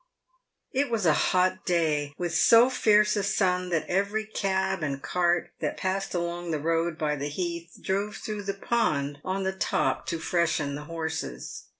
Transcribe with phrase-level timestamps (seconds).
[0.71, 5.51] It was a hot day, with so fierce a sun that every cab and cart
[5.59, 10.07] that passed along the road by the heath drove through the pond on the top
[10.07, 11.65] to freshen the horses.